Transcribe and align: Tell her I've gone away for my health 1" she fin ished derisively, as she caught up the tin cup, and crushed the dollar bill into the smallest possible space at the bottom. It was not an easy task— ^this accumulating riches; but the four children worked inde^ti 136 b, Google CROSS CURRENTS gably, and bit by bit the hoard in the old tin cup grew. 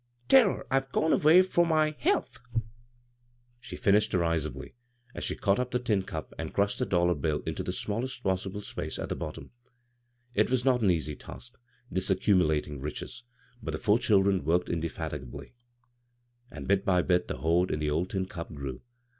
Tell 0.29 0.45
her 0.49 0.67
I've 0.71 0.91
gone 0.91 1.13
away 1.13 1.43
for 1.43 1.63
my 1.63 1.91
health 1.99 2.39
1" 2.53 2.63
she 3.61 3.75
fin 3.77 3.93
ished 3.93 4.09
derisively, 4.09 4.73
as 5.13 5.23
she 5.23 5.35
caught 5.35 5.59
up 5.59 5.69
the 5.69 5.77
tin 5.77 6.01
cup, 6.01 6.33
and 6.39 6.51
crushed 6.55 6.79
the 6.79 6.87
dollar 6.87 7.13
bill 7.13 7.41
into 7.45 7.61
the 7.61 7.71
smallest 7.71 8.23
possible 8.23 8.61
space 8.61 8.97
at 8.97 9.09
the 9.09 9.15
bottom. 9.15 9.51
It 10.33 10.49
was 10.49 10.65
not 10.65 10.81
an 10.81 10.89
easy 10.89 11.15
task— 11.15 11.55
^this 11.93 12.09
accumulating 12.09 12.79
riches; 12.81 13.21
but 13.61 13.73
the 13.73 13.77
four 13.77 13.99
children 13.99 14.43
worked 14.43 14.69
inde^ti 14.69 14.85
136 14.89 14.95
b, 14.95 14.97
Google 14.97 15.29
CROSS 15.29 15.49
CURRENTS 15.51 15.55
gably, 16.51 16.57
and 16.57 16.67
bit 16.67 16.83
by 16.83 17.01
bit 17.03 17.27
the 17.27 17.37
hoard 17.37 17.69
in 17.69 17.77
the 17.77 17.91
old 17.91 18.09
tin 18.09 18.25
cup 18.25 18.51
grew. 18.55 18.81